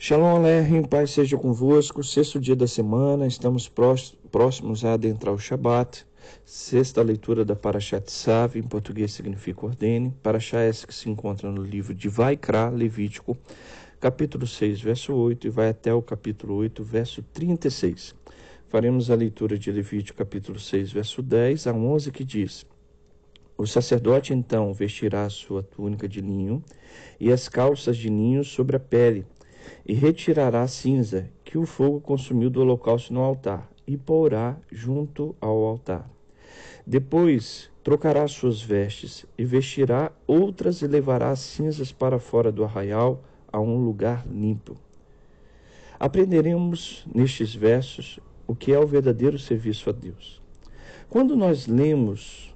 [0.00, 2.04] Shalom Aleichem, Pai seja convosco.
[2.04, 3.68] Sexto dia da semana, estamos
[4.30, 6.06] próximos a adentrar o Shabat.
[6.44, 10.14] Sexta leitura da Parashat Sav, em português significa ordene.
[10.22, 13.36] Parashat essa que se encontra no livro de Vaikra, Levítico,
[13.98, 18.14] capítulo 6, verso 8, e vai até o capítulo 8, verso 36.
[18.68, 22.64] Faremos a leitura de Levítico, capítulo 6, verso 10 a 11, que diz...
[23.60, 26.62] O sacerdote então vestirá sua túnica de linho
[27.18, 29.26] e as calças de linho sobre a pele,
[29.86, 35.34] e retirará a cinza que o fogo consumiu do holocausto no altar, e porá junto
[35.40, 36.08] ao altar.
[36.86, 43.22] Depois trocará suas vestes, e vestirá outras, e levará as cinzas para fora do arraial,
[43.50, 44.76] a um lugar limpo.
[45.98, 50.40] Aprenderemos nestes versos o que é o verdadeiro serviço a Deus.
[51.08, 52.54] Quando nós lemos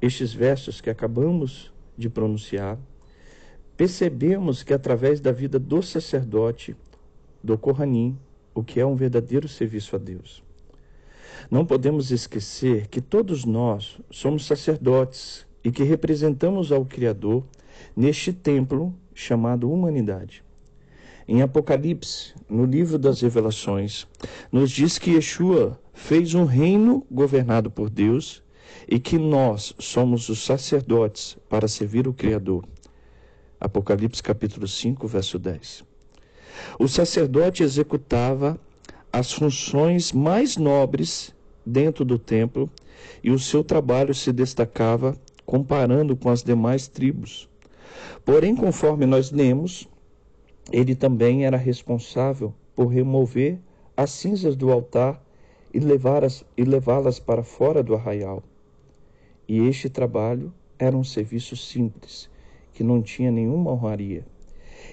[0.00, 2.78] estes versos que acabamos de pronunciar,
[3.76, 6.74] percebemos que através da vida do sacerdote,
[7.42, 8.18] do Kohanim,
[8.54, 10.42] o que é um verdadeiro serviço a Deus.
[11.50, 17.44] Não podemos esquecer que todos nós somos sacerdotes e que representamos ao Criador
[17.94, 20.42] neste templo chamado humanidade.
[21.28, 24.06] Em Apocalipse, no livro das Revelações,
[24.50, 28.42] nos diz que Yeshua fez um reino governado por Deus
[28.88, 32.64] e que nós somos os sacerdotes para servir o Criador.
[33.58, 35.82] Apocalipse capítulo 5, verso 10.
[36.78, 38.58] O sacerdote executava
[39.12, 42.70] as funções mais nobres dentro do templo
[43.24, 47.48] e o seu trabalho se destacava comparando com as demais tribos.
[48.24, 49.88] Porém, conforme nós lemos,
[50.70, 53.58] ele também era responsável por remover
[53.96, 55.22] as cinzas do altar
[55.72, 58.42] e levá-las para fora do arraial.
[59.48, 62.28] E este trabalho era um serviço simples,
[62.76, 64.22] que não tinha nenhuma honraria.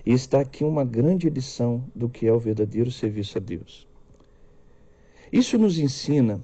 [0.06, 3.86] E está aqui uma grande lição do que é o verdadeiro serviço a Deus.
[5.30, 6.40] Isso nos ensina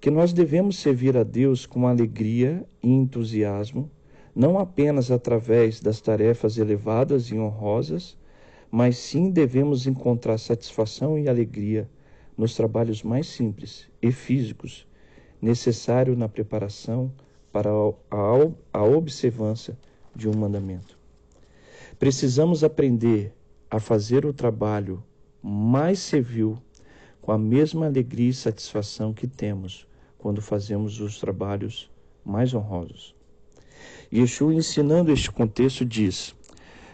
[0.00, 3.90] que nós devemos servir a Deus com alegria e entusiasmo,
[4.32, 8.16] não apenas através das tarefas elevadas e honrosas,
[8.70, 11.90] mas sim devemos encontrar satisfação e alegria
[12.36, 14.86] nos trabalhos mais simples e físicos,
[15.42, 17.10] necessário na preparação
[17.50, 19.76] para a, a observância
[20.18, 20.98] de um mandamento.
[21.96, 23.32] Precisamos aprender
[23.70, 25.02] a fazer o trabalho
[25.40, 26.60] mais servil
[27.22, 29.86] com a mesma alegria e satisfação que temos
[30.18, 31.88] quando fazemos os trabalhos
[32.24, 33.14] mais honrosos.
[34.12, 36.34] Yeshua, ensinando este contexto, diz: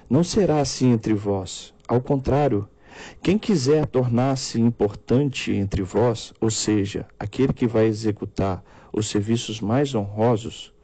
[0.09, 1.73] Não será assim entre vós.
[1.89, 2.69] Ao contrário,
[3.23, 8.63] quem quiser tornar-se importante entre vós, ou seja, aquele que vai executar
[8.93, 10.75] os serviços mais honrosos,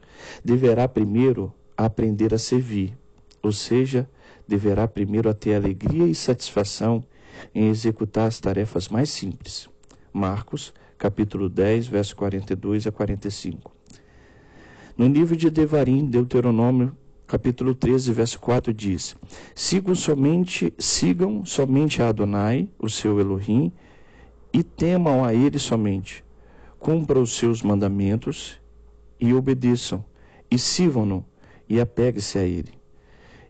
[0.43, 1.53] deverá primeiro
[1.85, 2.97] aprender a servir,
[3.41, 4.09] ou seja,
[4.47, 7.03] deverá primeiro ter alegria e satisfação
[7.55, 9.69] em executar as tarefas mais simples.
[10.13, 13.71] Marcos, capítulo 10, verso 42 a 45.
[14.97, 19.15] No livro de Devarim, Deuteronômio, capítulo 13, verso 4 diz:
[19.55, 23.71] Sigam somente, sigam somente a Adonai, o seu Elohim,
[24.53, 26.23] e temam a ele somente.
[26.77, 28.59] Cumpra os seus mandamentos
[29.19, 30.03] e obedeçam,
[30.49, 31.25] e sirvam-no
[31.71, 32.73] e apegue-se a ele.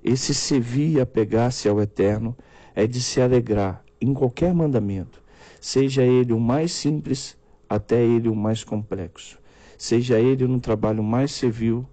[0.04, 2.38] Esse servir e apegar-se ao Eterno
[2.76, 5.24] é de se alegrar em qualquer mandamento,
[5.59, 7.36] seja ele o mais simples
[7.68, 9.40] até ele o mais complexo,
[9.76, 11.84] seja ele no trabalho mais servil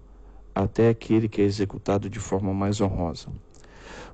[0.53, 3.29] até aquele que é executado de forma mais honrosa.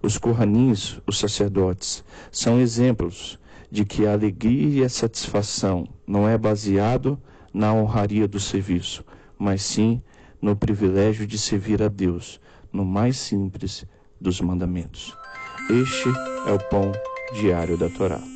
[0.02, 2.02] Os corranins, os sacerdotes,
[2.32, 3.38] são exemplos
[3.70, 7.20] de que a alegria e a satisfação não é baseado
[7.54, 9.04] na honraria do serviço,
[9.38, 10.02] mas sim
[10.42, 12.40] no privilégio de servir a Deus
[12.72, 13.86] no mais simples
[14.20, 15.16] dos mandamentos.
[15.70, 16.10] Este
[16.48, 16.92] é o pão
[17.40, 18.35] diário da Torá.